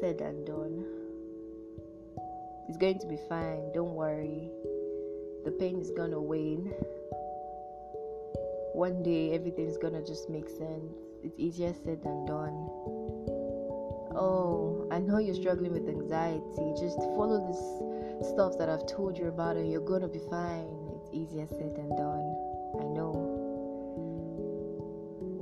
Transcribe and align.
said 0.00 0.20
and 0.20 0.46
done. 0.46 0.84
It's 2.68 2.78
going 2.78 2.98
to 3.00 3.06
be 3.06 3.18
fine. 3.28 3.72
Don't 3.74 3.94
worry. 3.94 4.48
The 5.44 5.50
pain 5.50 5.80
is 5.80 5.90
gonna 5.90 6.20
wane. 6.20 6.72
One 8.72 9.02
day 9.02 9.32
everything's 9.34 9.76
gonna 9.76 10.04
just 10.04 10.30
make 10.30 10.48
sense. 10.48 10.94
It's 11.22 11.38
easier 11.38 11.74
said 11.84 12.02
than 12.02 12.24
done. 12.24 12.68
Oh, 14.14 14.88
I 14.90 14.98
know 14.98 15.18
you're 15.18 15.34
struggling 15.34 15.72
with 15.72 15.88
anxiety. 15.88 16.74
Just 16.78 16.98
follow 17.16 17.46
this 17.46 18.30
stuff 18.30 18.58
that 18.58 18.68
I've 18.68 18.86
told 18.86 19.18
you 19.18 19.28
about 19.28 19.56
and 19.56 19.70
you're 19.70 19.80
gonna 19.80 20.08
be 20.08 20.20
fine. 20.30 20.68
It's 20.96 21.10
easier 21.12 21.46
said 21.46 21.74
than 21.76 21.88
done. 21.96 22.36
I 22.78 22.84
know. 22.84 23.12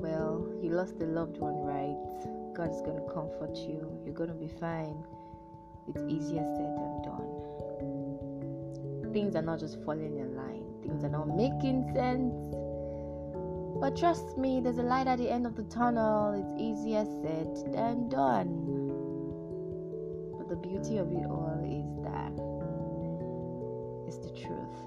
Well, 0.00 0.48
you 0.62 0.70
lost 0.70 0.94
a 1.00 1.06
loved 1.06 1.38
one, 1.38 1.56
right? 1.62 2.37
God 2.58 2.74
is 2.74 2.82
gonna 2.82 3.06
comfort 3.14 3.56
you. 3.56 3.88
You're 4.04 4.14
gonna 4.14 4.34
be 4.34 4.48
fine. 4.48 5.04
It's 5.86 6.02
easier 6.08 6.42
said 6.42 6.74
than 6.76 7.02
done. 7.02 7.30
Things 9.12 9.36
are 9.36 9.42
not 9.42 9.60
just 9.60 9.80
falling 9.84 10.18
in 10.18 10.34
line, 10.34 10.64
things 10.82 11.04
are 11.04 11.08
not 11.08 11.28
making 11.28 11.88
sense. 11.94 12.34
But 13.80 13.96
trust 13.96 14.36
me, 14.36 14.60
there's 14.60 14.78
a 14.78 14.82
light 14.82 15.06
at 15.06 15.18
the 15.18 15.30
end 15.30 15.46
of 15.46 15.54
the 15.54 15.62
tunnel. 15.62 16.32
It's 16.34 16.52
easier 16.60 17.04
said 17.22 17.54
than 17.72 18.08
done. 18.08 18.50
But 20.36 20.48
the 20.48 20.56
beauty 20.56 20.98
of 20.98 21.12
it 21.12 21.26
all 21.26 21.62
is 21.62 21.86
that 22.02 22.32
it's 24.08 24.18
the 24.18 24.30
truth. 24.30 24.82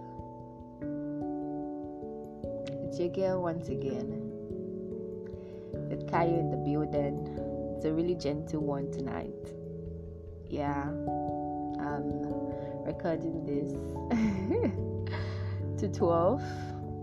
It's 2.90 3.00
your 3.00 3.14
girl 3.14 3.42
once 3.42 3.70
again. 3.70 4.28
With 5.90 6.06
Kayo 6.12 6.38
in 6.38 6.52
the 6.52 6.58
building. 6.58 7.51
It's 7.82 7.88
a 7.88 7.94
really 7.94 8.14
gentle 8.14 8.62
one 8.62 8.92
tonight. 8.92 9.34
Yeah. 10.48 10.84
I'm 11.82 12.22
recording 12.86 13.42
this 13.44 13.74
to 15.82 15.88
12. 15.90 16.44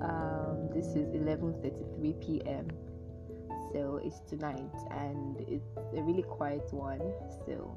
Um, 0.03 0.71
this 0.73 0.95
is 0.95 1.09
11:33 1.17 2.21
p.m. 2.21 2.69
So 3.73 4.01
it's 4.05 4.21
tonight, 4.31 4.71
and 4.93 5.41
it's 5.49 5.67
a 5.97 6.01
really 6.01 6.23
quiet 6.23 6.73
one. 6.73 7.03
So 7.45 7.77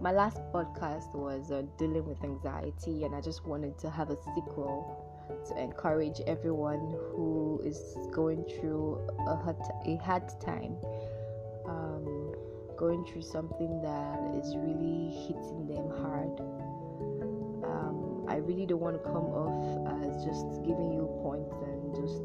my 0.00 0.12
last 0.12 0.40
podcast 0.54 1.14
was 1.14 1.50
uh, 1.52 1.64
dealing 1.76 2.06
with 2.06 2.24
anxiety, 2.24 3.04
and 3.04 3.14
I 3.14 3.20
just 3.20 3.44
wanted 3.44 3.78
to 3.80 3.90
have 3.90 4.08
a 4.08 4.16
sequel 4.34 5.04
to 5.48 5.62
encourage 5.62 6.22
everyone 6.26 6.96
who 7.12 7.60
is 7.62 7.78
going 8.10 8.44
through 8.44 9.06
a 9.26 9.36
hard, 9.36 9.56
a 9.84 9.96
hard 9.96 10.28
time, 10.40 10.74
going 12.78 13.04
through 13.04 13.22
something 13.22 13.82
that 13.82 14.18
is 14.38 14.54
really 14.56 15.10
hitting 15.26 15.66
them 15.66 15.90
hard. 15.98 16.38
Um, 17.66 18.24
I 18.28 18.36
really 18.36 18.66
don't 18.66 18.80
want 18.80 18.96
to 18.96 19.02
come 19.02 19.26
off 19.34 20.06
as 20.06 20.24
just 20.24 20.46
giving 20.62 20.92
you 20.94 21.10
points 21.22 21.52
and 21.66 21.94
just 21.98 22.22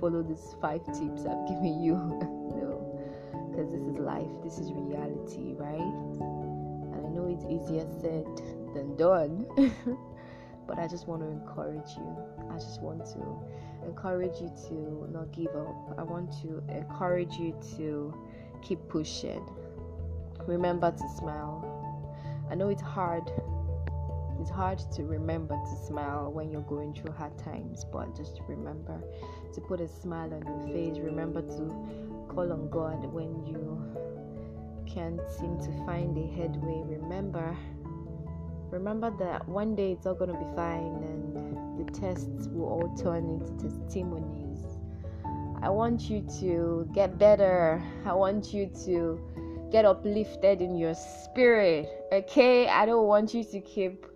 follow 0.00 0.22
these 0.22 0.54
five 0.62 0.86
tips 0.86 1.26
I've 1.26 1.48
given 1.50 1.82
you. 1.82 1.94
no, 2.54 2.78
because 3.50 3.72
this 3.72 3.82
is 3.82 3.98
life, 3.98 4.30
this 4.44 4.58
is 4.58 4.72
reality, 4.72 5.58
right? 5.58 5.82
And 6.94 7.04
I 7.04 7.08
know 7.10 7.26
it's 7.26 7.44
easier 7.44 7.86
said 8.00 8.26
than 8.72 8.96
done. 8.96 9.46
but 10.66 10.78
I 10.78 10.86
just 10.86 11.08
want 11.08 11.22
to 11.22 11.28
encourage 11.28 11.90
you. 11.96 12.16
I 12.50 12.54
just 12.54 12.80
want 12.82 13.04
to 13.06 13.86
encourage 13.86 14.40
you 14.40 14.50
to 14.68 15.08
not 15.12 15.32
give 15.32 15.54
up. 15.54 15.94
I 15.98 16.02
want 16.02 16.32
to 16.42 16.62
encourage 16.68 17.34
you 17.34 17.54
to 17.76 18.14
keep 18.62 18.78
pushing. 18.88 19.44
Remember 20.46 20.90
to 20.90 21.08
smile. 21.16 21.64
I 22.50 22.54
know 22.54 22.68
it's 22.68 22.82
hard. 22.82 23.30
It's 24.40 24.50
hard 24.50 24.78
to 24.92 25.04
remember 25.04 25.54
to 25.54 25.86
smile 25.86 26.30
when 26.30 26.50
you're 26.50 26.60
going 26.62 26.94
through 26.94 27.12
hard 27.12 27.36
times, 27.38 27.84
but 27.90 28.14
just 28.14 28.40
remember 28.46 29.00
to 29.54 29.60
put 29.60 29.80
a 29.80 29.88
smile 29.88 30.32
on 30.32 30.44
your 30.46 30.74
face. 30.74 30.98
Remember 30.98 31.42
to 31.42 32.26
call 32.28 32.52
on 32.52 32.68
God 32.68 33.04
when 33.12 33.44
you 33.46 33.82
can't 34.86 35.20
seem 35.38 35.58
to 35.58 35.72
find 35.84 36.16
a 36.16 36.26
headway. 36.36 36.82
Remember 36.84 37.56
remember 38.70 39.10
that 39.18 39.48
one 39.48 39.74
day 39.74 39.92
it's 39.92 40.06
all 40.06 40.14
going 40.14 40.30
to 40.30 40.36
be 40.36 40.56
fine 40.56 41.02
and 41.02 41.78
the 41.78 41.90
tests 41.92 42.48
will 42.48 42.66
all 42.66 42.94
turn 42.96 43.28
into 43.28 43.52
testimonies. 43.68 44.45
I 45.62 45.70
want 45.70 46.10
you 46.10 46.26
to 46.40 46.88
get 46.94 47.18
better. 47.18 47.82
I 48.04 48.12
want 48.12 48.52
you 48.52 48.70
to 48.84 49.20
get 49.72 49.84
uplifted 49.84 50.60
in 50.60 50.76
your 50.76 50.94
spirit. 50.94 51.88
Okay? 52.12 52.68
I 52.68 52.86
don't 52.86 53.06
want 53.06 53.34
you 53.34 53.44
to 53.44 53.60
keep, 53.60 54.06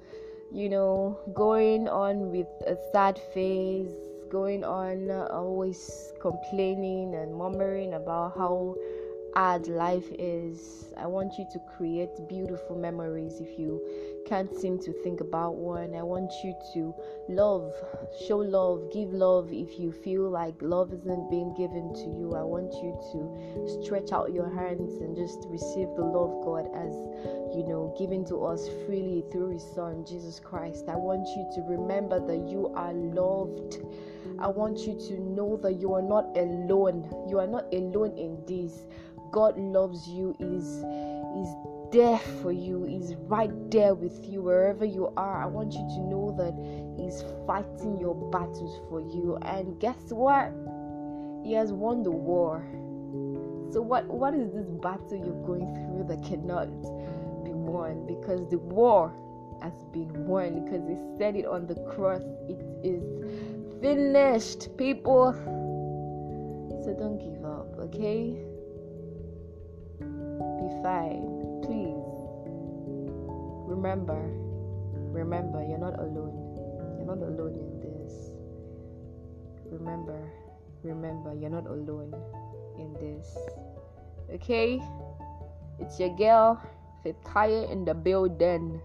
you 0.53 0.69
know, 0.69 1.19
going 1.35 1.89
on 1.89 2.31
with 2.31 2.49
a 2.67 2.77
sad 2.93 3.19
face, 3.35 3.91
going 4.31 4.65
on 4.65 5.11
uh, 5.11 5.29
always 5.31 6.13
complaining 6.21 7.15
and 7.15 7.35
murmuring 7.35 7.95
about 7.95 8.37
how 8.37 8.77
hard 9.35 9.67
life 9.69 10.09
is. 10.19 10.93
I 10.97 11.07
want 11.07 11.39
you 11.39 11.47
to 11.53 11.59
create 11.77 12.11
beautiful 12.29 12.77
memories 12.77 13.41
if 13.41 13.59
you 13.59 13.81
can't 14.31 14.55
seem 14.55 14.79
to 14.79 14.93
think 15.03 15.21
about 15.21 15.57
one. 15.57 15.93
I 15.93 16.05
want 16.05 16.31
you 16.45 16.55
to 16.75 16.95
love, 17.29 17.75
show 18.29 18.39
love, 18.39 18.89
give 18.93 19.13
love 19.13 19.53
if 19.53 19.77
you 19.77 19.91
feel 19.91 20.31
like 20.31 20.55
love 20.61 20.93
isn't 20.93 21.29
being 21.31 21.53
given 21.59 21.93
to 21.95 22.07
you. 22.15 22.37
I 22.37 22.45
want 22.45 22.73
you 22.75 22.95
to 23.11 23.83
stretch 23.83 24.13
out 24.13 24.33
your 24.33 24.49
hands 24.49 25.03
and 25.03 25.17
just 25.17 25.47
receive 25.49 25.89
the 25.97 26.07
love 26.07 26.45
God 26.45 26.71
as 26.79 26.95
you 27.59 27.67
know 27.67 27.93
given 27.99 28.25
to 28.27 28.47
us 28.47 28.69
freely 28.87 29.25
through 29.33 29.51
His 29.51 29.67
Son 29.75 30.05
Jesus 30.07 30.39
Christ. 30.39 30.85
I 30.89 30.95
want 30.95 31.27
you 31.35 31.51
to 31.57 31.63
remember 31.67 32.25
that 32.25 32.49
you 32.49 32.73
are 32.77 32.93
loved. 32.93 33.83
I 34.39 34.47
want 34.47 34.79
you 34.87 34.95
to 35.09 35.19
know 35.19 35.59
that 35.61 35.81
you 35.81 35.93
are 35.93 36.07
not 36.07 36.31
alone. 36.39 37.03
You 37.29 37.41
are 37.41 37.49
not 37.49 37.67
alone 37.75 38.17
in 38.17 38.39
this. 38.47 38.87
God 39.33 39.59
loves 39.59 40.07
you. 40.07 40.37
Is 40.39 40.87
is 41.35 41.80
there 41.93 42.19
for 42.43 42.53
you. 42.53 42.85
He's 42.85 43.15
right 43.29 43.51
there 43.71 43.95
with 43.95 44.27
you 44.27 44.43
wherever 44.43 44.85
you 44.85 45.13
are. 45.17 45.43
I 45.43 45.47
want 45.47 45.73
you 45.73 45.81
to 45.81 46.01
know 46.01 46.35
that 46.39 46.55
He's 46.97 47.23
fighting 47.47 47.99
your 47.99 48.15
battles 48.31 48.81
for 48.89 49.01
you. 49.01 49.39
And 49.43 49.79
guess 49.81 50.11
what? 50.11 50.53
He 51.45 51.55
has 51.55 51.73
won 51.73 52.03
the 52.03 52.11
war. 52.11 52.63
So 53.73 53.81
what 53.81 54.07
what 54.07 54.35
is 54.35 54.53
this 54.53 54.71
battle 54.83 55.17
you're 55.17 55.47
going 55.47 55.67
through 55.75 56.07
that 56.09 56.25
cannot 56.25 56.67
be 57.45 57.53
won? 57.53 58.07
Because 58.07 58.49
the 58.51 58.59
war 58.59 59.15
has 59.63 59.73
been 59.93 60.27
won 60.27 60.65
because 60.65 60.89
he 60.89 60.97
said 61.19 61.37
it 61.37 61.47
on 61.47 61.67
the 61.67 61.77
cross. 61.93 62.23
It 62.49 62.61
is 62.83 63.03
finished, 63.81 64.77
people. 64.77 65.33
So 66.85 66.95
don't 66.95 67.19
give 67.19 67.45
up, 67.45 67.79
okay? 67.79 68.37
Be 70.01 70.83
fine. 70.83 71.40
Please. 71.71 72.03
Remember, 73.71 74.19
remember, 75.15 75.63
you're 75.63 75.79
not 75.79 75.95
alone. 76.01 76.35
You're 76.99 77.07
not 77.07 77.23
alone 77.23 77.55
in 77.55 77.79
this. 77.79 78.33
Remember, 79.71 80.19
remember, 80.83 81.33
you're 81.33 81.49
not 81.49 81.67
alone 81.67 82.13
in 82.77 82.93
this. 82.95 83.39
Okay? 84.35 84.83
It's 85.79 86.01
your 86.01 86.11
girl, 86.17 86.61
Fitaya 87.07 87.71
in 87.71 87.85
the 87.85 87.95
building. 87.95 88.81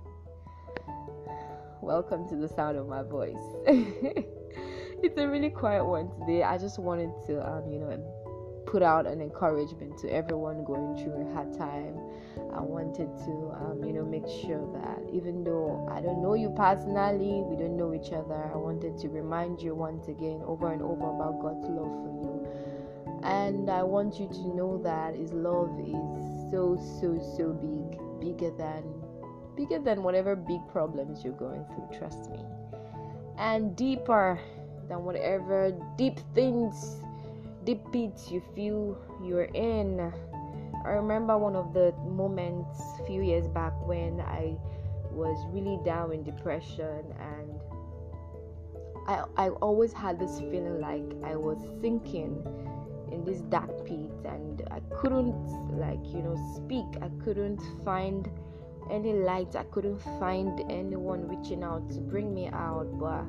Welcome 1.82 2.30
to 2.30 2.36
the 2.36 2.48
sound 2.48 2.78
of 2.78 2.88
my 2.88 3.02
voice. 3.02 3.34
it's 3.66 5.18
a 5.18 5.28
really 5.28 5.50
quiet 5.50 5.84
one 5.84 6.12
today. 6.20 6.44
I 6.44 6.60
just 6.60 6.78
wanted 6.78 7.10
to, 7.26 7.42
um, 7.50 7.68
you 7.68 7.80
know, 7.80 8.25
put 8.66 8.82
out 8.84 9.06
an 9.06 9.22
encouragement 9.22 9.98
to 10.00 10.10
everyone 10.10 10.64
going 10.64 10.96
through 10.98 11.30
a 11.30 11.34
hard 11.34 11.58
time. 11.58 11.98
I 12.54 12.62
wanted 12.62 13.10
to, 13.26 13.32
um, 13.62 13.84
you 13.84 13.94
know, 13.94 14.06
make 14.06 14.28
sure 14.28 14.66
that 14.80 15.02
even 15.14 15.44
though 15.44 15.88
I 15.92 16.02
don't 16.02 16.22
know 16.22 16.34
you 16.34 16.50
personally, 16.56 17.44
we 17.44 17.56
don't 17.56 17.78
know 17.78 17.94
each 17.94 18.12
other, 18.12 18.50
I 18.54 18.58
wanted 18.58 18.98
to 19.00 19.10
remind 19.10 19.62
you 19.62 19.76
once 19.76 20.08
again, 20.08 20.42
over 20.46 20.72
and 20.72 20.82
over, 20.82 21.10
about 21.10 21.42
God's 21.42 21.68
love 21.68 21.92
for 22.04 22.12
you. 22.24 23.22
And 23.24 23.70
I 23.70 23.84
want 23.84 24.20
you 24.20 24.28
to 24.28 24.56
know 24.56 24.80
that 24.84 25.16
His 25.16 25.32
love 25.34 25.80
is 25.80 26.52
so, 26.52 26.78
so, 27.00 27.20
so 27.38 27.54
big, 27.54 28.00
bigger 28.20 28.52
than, 28.56 28.84
bigger 29.56 29.80
than 29.80 30.04
whatever 30.04 30.36
big 30.36 30.62
problems 30.72 31.24
you're 31.24 31.34
going 31.34 31.66
through. 31.66 31.98
Trust 31.98 32.30
me, 32.32 32.40
and 33.38 33.76
deeper 33.76 34.40
than 34.88 35.04
whatever 35.04 35.74
deep 35.98 36.20
things 36.34 36.98
deep 37.66 37.82
pits 37.92 38.32
you 38.32 38.42
feel 38.56 38.98
you're 39.24 39.50
in. 39.56 40.14
I 40.86 40.90
remember 40.90 41.36
one 41.38 41.56
of 41.56 41.74
the 41.74 41.94
moments 42.08 42.80
a 43.02 43.06
few 43.06 43.24
years 43.24 43.48
back 43.48 43.74
when 43.88 44.22
I 44.22 44.56
was 45.12 45.44
really 45.50 45.80
down 45.84 46.14
in 46.14 46.24
depression 46.24 47.04
and 47.20 47.60
I, 49.08 49.24
I 49.38 49.50
always 49.50 49.94
had 49.94 50.20
this 50.20 50.40
feeling 50.40 50.80
like 50.80 51.06
I 51.24 51.36
was 51.36 51.58
sinking 51.82 52.46
in 53.12 53.24
this 53.24 53.42
dark 53.42 53.86
pit 53.86 54.12
and 54.26 54.62
I 54.70 54.80
couldn't 54.96 55.36
like 55.80 56.06
you 56.14 56.22
know 56.22 56.38
speak. 56.56 56.86
I 57.02 57.10
couldn't 57.24 57.62
find 57.84 58.30
any 58.92 59.14
light. 59.14 59.56
I 59.56 59.64
couldn't 59.64 60.00
find 60.20 60.60
anyone 60.72 61.28
reaching 61.28 61.64
out 61.64 61.90
to 61.92 62.00
bring 62.00 62.34
me 62.34 62.48
out. 62.48 62.88
But 63.00 63.26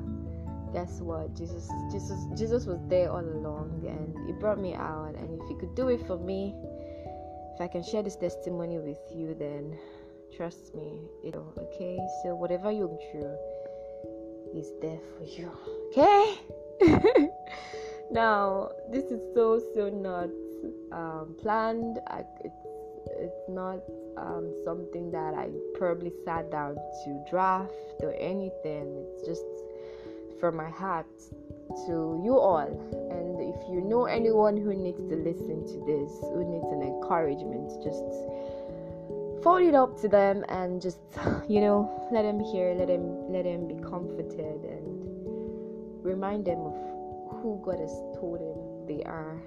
guess 0.77 1.01
what? 1.01 1.33
Jesus 1.33 1.67
Jesus 1.91 2.19
Jesus 2.37 2.67
was 2.67 2.79
there 2.87 3.09
all 3.11 3.25
along 3.25 3.81
and 3.87 4.13
he 4.27 4.33
brought 4.33 4.59
me 4.59 4.75
out. 4.75 5.15
And 5.17 5.41
if 5.41 5.47
he 5.47 5.55
could 5.55 5.73
do 5.73 5.87
it 5.87 6.05
for 6.05 6.19
me 6.19 6.53
if 7.55 7.61
I 7.61 7.67
can 7.67 7.81
share 7.81 8.03
this 8.03 8.15
testimony 8.15 8.77
with 8.77 9.01
you 9.11 9.33
then 9.33 9.75
trust 10.35 10.75
me 10.75 11.01
it'll 11.25 11.51
okay? 11.57 11.97
So 12.21 12.35
whatever 12.35 12.71
you're 12.71 12.95
through 13.09 13.35
is 14.53 14.69
there 14.81 14.99
for 15.17 15.25
you 15.25 15.49
okay? 15.89 16.37
Now 18.11 18.69
this 18.91 19.05
is 19.05 19.19
so 19.33 19.59
so 19.73 19.89
not 19.89 20.29
um, 20.91 21.35
planned. 21.41 21.99
I, 22.07 22.23
it's 22.45 22.63
it's 23.09 23.49
not 23.49 23.79
um, 24.15 24.53
something 24.63 25.09
that 25.11 25.33
I 25.33 25.49
probably 25.73 26.13
sat 26.23 26.51
down 26.51 26.75
to 26.75 27.25
draft 27.31 27.99
or 28.01 28.13
anything. 28.19 28.85
It's 29.01 29.25
just 29.25 29.43
from 30.39 30.55
my 30.55 30.69
heart 30.69 31.07
to 31.85 32.21
you 32.23 32.37
all 32.37 32.67
and 33.11 33.39
if 33.41 33.69
you 33.69 33.81
know 33.81 34.05
anyone 34.05 34.57
who 34.57 34.73
needs 34.73 35.01
to 35.09 35.15
listen 35.15 35.65
to 35.67 35.77
this 35.85 36.11
who 36.33 36.43
needs 36.49 36.67
an 36.71 36.81
encouragement 36.81 37.69
just 37.83 38.03
forward 39.43 39.63
it 39.63 39.75
up 39.75 39.99
to 39.99 40.07
them 40.07 40.43
and 40.49 40.81
just 40.81 40.99
you 41.49 41.61
know 41.61 42.07
let 42.11 42.23
them 42.23 42.39
hear 42.39 42.73
let 42.73 42.87
them 42.87 43.31
let 43.31 43.43
them 43.43 43.67
be 43.67 43.75
comforted 43.81 44.63
and 44.63 44.97
remind 46.03 46.45
them 46.45 46.59
of 46.59 46.73
who 47.41 47.61
God 47.63 47.79
has 47.79 47.91
told 48.15 48.39
them 48.39 48.87
they 48.87 49.03
are. 49.03 49.39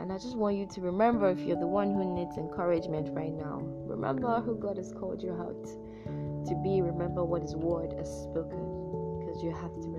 And 0.00 0.12
I 0.12 0.16
just 0.16 0.36
want 0.36 0.56
you 0.56 0.66
to 0.74 0.80
remember 0.80 1.30
if 1.30 1.40
you're 1.40 1.58
the 1.58 1.66
one 1.66 1.92
who 1.94 2.04
needs 2.04 2.36
encouragement 2.36 3.08
right 3.12 3.32
now, 3.32 3.60
remember 3.62 4.40
who 4.40 4.56
God 4.56 4.76
has 4.76 4.92
called 4.92 5.22
you 5.22 5.32
out 5.32 5.64
to 6.46 6.54
be. 6.62 6.80
Remember 6.82 7.24
what 7.24 7.42
His 7.42 7.56
word 7.56 7.92
has 7.94 8.08
spoken 8.08 9.18
because 9.18 9.42
you 9.42 9.50
have 9.50 9.74
to. 9.82 9.97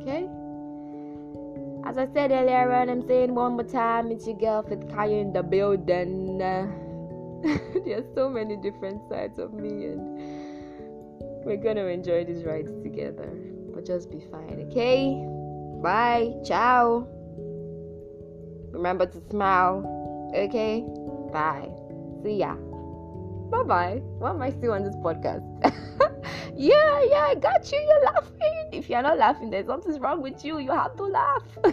Okay? 0.00 0.28
As 1.84 1.98
I 1.98 2.06
said 2.12 2.30
earlier, 2.30 2.70
and 2.72 2.90
I'm 2.90 3.06
saying 3.06 3.34
one 3.34 3.52
more 3.52 3.64
time, 3.64 4.10
it's 4.10 4.26
your 4.26 4.38
girl 4.38 4.62
Kaya 4.62 5.16
in 5.16 5.32
the 5.32 5.42
building. 5.42 6.38
There's 7.84 8.04
so 8.14 8.28
many 8.28 8.56
different 8.56 9.00
sides 9.08 9.38
of 9.38 9.52
me, 9.52 9.86
and 9.86 10.00
we're 11.44 11.56
gonna 11.56 11.86
enjoy 11.86 12.24
these 12.24 12.44
rides 12.44 12.70
together. 12.82 13.30
But 13.74 13.86
just 13.86 14.10
be 14.10 14.20
fine, 14.30 14.66
okay? 14.68 15.16
Bye. 15.82 16.34
Ciao. 16.44 17.06
Remember 18.72 19.06
to 19.06 19.20
smile. 19.30 19.82
Okay? 20.34 20.84
Bye. 21.32 21.70
See 22.22 22.36
ya. 22.36 22.54
Bye 23.50 23.62
bye. 23.64 24.02
Why 24.18 24.30
am 24.30 24.42
I 24.42 24.50
still 24.50 24.72
on 24.72 24.84
this 24.84 24.96
podcast? 24.96 25.44
yeah, 26.60 27.02
yeah, 27.08 27.26
I 27.30 27.34
got 27.36 27.72
you. 27.72 27.78
You're 27.78 28.04
laughing. 28.04 28.68
If 28.72 28.90
you're 28.90 29.02
not 29.02 29.18
laughing, 29.18 29.50
there's 29.50 29.66
something 29.66 29.98
wrong 30.00 30.20
with 30.20 30.44
you. 30.44 30.58
You 30.58 30.72
have 30.72 30.94
to 30.96 31.04
laugh. 31.04 31.42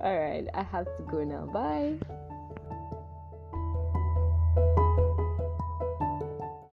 All 0.00 0.18
right, 0.18 0.46
I 0.54 0.62
have 0.62 0.86
to 0.96 1.02
go 1.10 1.24
now. 1.24 1.46
Bye. 1.52 1.98